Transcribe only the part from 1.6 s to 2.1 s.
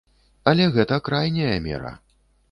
мера.